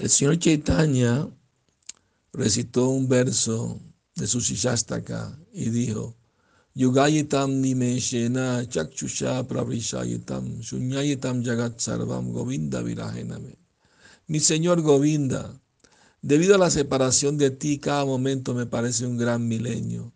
[0.00, 1.28] El señor Chaitanya
[2.32, 3.78] recitó un verso
[4.14, 6.16] de su Shishastaka y dijo,
[6.74, 13.58] Yugayitam nimeshena chakchusha pravrishayitam shunyayitam jagat sarvam govinda virajename.
[14.26, 15.60] Mi señor Govinda,
[16.22, 20.14] debido a la separación de ti, cada momento me parece un gran milenio.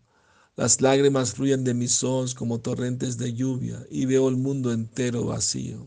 [0.55, 5.25] Las lágrimas fluyen de mis ojos como torrentes de lluvia y veo el mundo entero
[5.25, 5.85] vacío.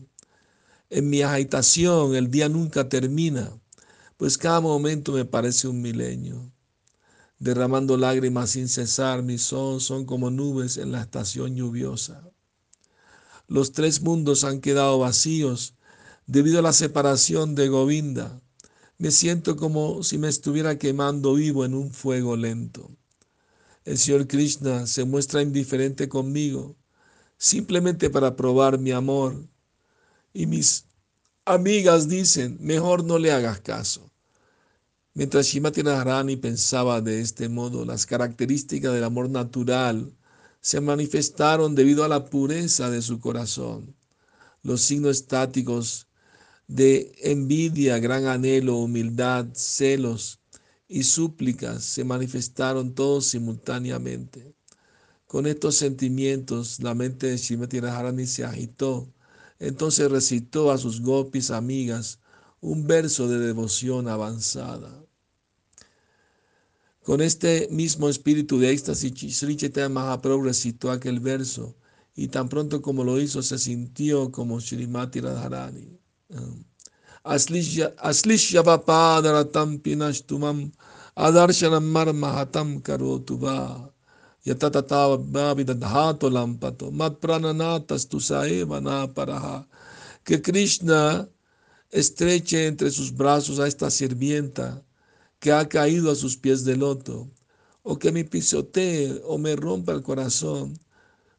[0.89, 3.59] En mi agitación el día nunca termina
[4.19, 6.51] pues cada momento me parece un milenio.
[7.39, 12.29] Derramando lágrimas sin cesar, mis ojos son como nubes en la estación lluviosa.
[13.47, 15.73] Los tres mundos han quedado vacíos
[16.27, 18.41] debido a la separación de Govinda.
[18.97, 22.91] Me siento como si me estuviera quemando vivo en un fuego lento.
[23.85, 26.75] El Señor Krishna se muestra indiferente conmigo,
[27.37, 29.47] simplemente para probar mi amor.
[30.33, 30.87] Y mis
[31.45, 34.09] amigas dicen, mejor no le hagas caso.
[35.13, 40.13] Mientras Shimati Radharani pensaba de este modo, las características del amor natural
[40.61, 43.95] se manifestaron debido a la pureza de su corazón.
[44.61, 46.07] Los signos estáticos
[46.67, 50.39] de envidia, gran anhelo, humildad, celos
[50.87, 54.53] y súplicas se manifestaron todos simultáneamente.
[55.25, 59.11] Con estos sentimientos, la mente de Shimati Radharani se agitó.
[59.59, 62.19] Entonces recitó a sus gopis amigas
[62.61, 65.03] un verso de devoción avanzada.
[67.03, 71.75] Con este mismo espíritu de éxtasis, Sri Chaitanya Mahaprabhu recitó aquel verso
[72.15, 75.97] y tan pronto como lo hizo se sintió como Srimati Radharani.
[77.23, 80.71] Aslishya papadaratam pinashtumam
[81.15, 83.91] adarshanam marmahatam karotuva
[84.45, 88.81] yatatatava vidadhato lampato mat prananatas tu saeva
[89.13, 89.65] paraha.
[90.25, 91.27] Que Krishna
[91.89, 94.83] estreche entre sus brazos a esta sirvienta
[95.39, 97.29] que ha caído a sus pies de loto,
[97.81, 100.77] o que me pisotee o me rompa el corazón,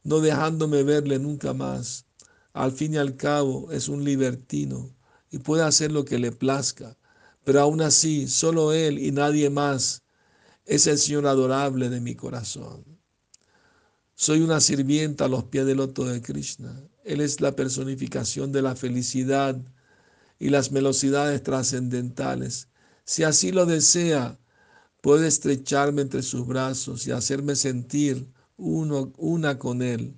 [0.03, 2.07] no dejándome verle nunca más.
[2.53, 4.91] Al fin y al cabo es un libertino
[5.31, 6.97] y puede hacer lo que le plazca,
[7.45, 10.03] pero aún así solo él y nadie más
[10.65, 12.85] es el Señor adorable de mi corazón.
[14.15, 16.83] Soy una sirvienta a los pies del loto de Krishna.
[17.05, 19.57] Él es la personificación de la felicidad
[20.41, 22.71] y las velocidades trascendentales
[23.11, 24.39] si así lo desea,
[25.01, 30.17] puede estrecharme entre sus brazos y hacerme sentir uno, una con Él.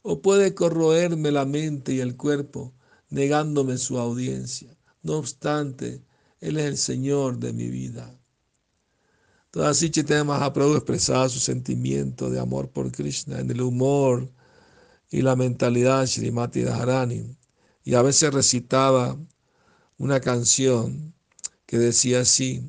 [0.00, 2.72] O puede corroerme la mente y el cuerpo,
[3.10, 4.74] negándome su audiencia.
[5.02, 6.02] No obstante,
[6.40, 8.18] Él es el Señor de mi vida.
[9.50, 14.32] Toda así Chaitanya Mahaprabhu expresaba su sentimiento de amor por Krishna en el humor
[15.10, 17.36] y la mentalidad de Srimati Dharani.
[17.84, 19.18] Y a veces recitaba
[20.00, 21.12] una canción
[21.66, 22.64] que decía así,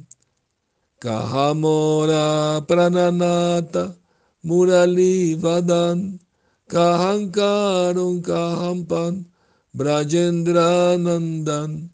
[0.99, 3.95] Kahamora prananata
[4.43, 6.19] murali vadan
[6.67, 9.25] kahankaron kahampan
[9.73, 11.89] brajendra nandan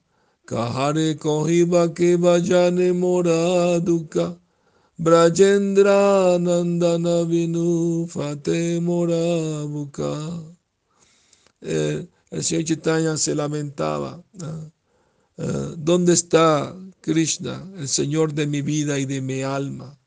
[0.50, 4.36] kahare kohiba ke vajane moraduka
[5.00, 10.12] brajendra nandana vinu fate morabuka
[11.62, 14.22] eh, el señor Chaitanya se lamentaba.
[15.38, 16.76] ¿Dónde está
[17.08, 19.98] Krishna, el Señor de mi vida y de mi alma.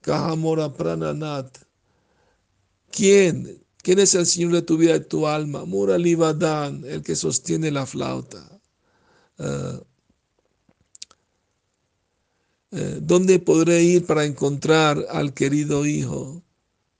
[0.00, 1.58] Kahamora Prananat.
[2.92, 3.60] ¿Quién?
[3.82, 5.64] ¿Quién es el Señor de tu vida y tu alma?
[5.64, 8.48] Muralivadan, el que sostiene la flauta.
[9.38, 9.80] Eh,
[12.70, 16.44] eh, ¿Dónde podré ir para encontrar al querido hijo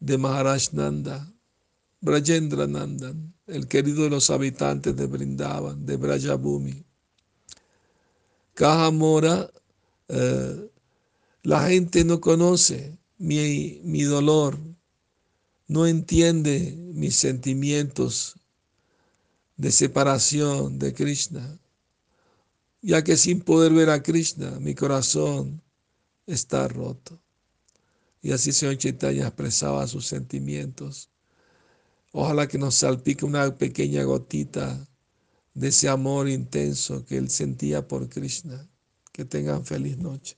[0.00, 1.32] de Maharaj Nanda?
[2.00, 6.84] Brajendra Nandan, el querido de los habitantes de Brindavan, de Brajabhumi.
[8.54, 9.50] Caja Mora,
[10.08, 10.70] eh,
[11.42, 14.58] la gente no conoce mi, mi dolor,
[15.66, 18.36] no entiende mis sentimientos
[19.56, 21.58] de separación de Krishna,
[22.80, 25.60] ya que sin poder ver a Krishna, mi corazón
[26.26, 27.20] está roto.
[28.22, 31.10] Y así Señor Chaitanya expresaba sus sentimientos.
[32.12, 34.86] Ojalá que nos salpique una pequeña gotita
[35.54, 38.68] de ese amor intenso que él sentía por Krishna.
[39.12, 40.36] Que tengan feliz noche.